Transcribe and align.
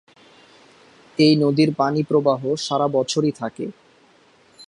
এই 1.17 1.33
নদীর 1.35 1.69
পানিপ্রবাহ 1.75 2.41
সারা 2.57 2.87
বছরই 2.87 3.31
থাকে। 3.31 3.65